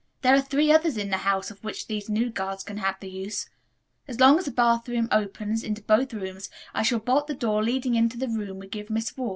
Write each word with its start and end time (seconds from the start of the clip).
There 0.23 0.33
are 0.33 0.41
three 0.41 0.71
others 0.71 0.97
in 0.97 1.11
the 1.11 1.17
house 1.17 1.51
of 1.51 1.63
which 1.63 1.85
these 1.85 2.09
new 2.09 2.31
girls 2.31 2.63
can 2.63 2.77
have 2.77 2.99
the 2.99 3.07
use. 3.07 3.47
As 4.07 4.19
long 4.19 4.39
as 4.39 4.45
the 4.45 4.51
bathroom 4.51 5.07
opens 5.11 5.63
into 5.63 5.83
both 5.83 6.11
rooms, 6.11 6.49
I 6.73 6.81
shall 6.81 6.97
bolt 6.97 7.27
the 7.27 7.35
door 7.35 7.63
leading 7.63 7.93
into 7.93 8.17
the 8.17 8.27
room 8.27 8.57
we 8.57 8.67
give 8.67 8.89
Miss 8.89 9.15
Ward. 9.15 9.29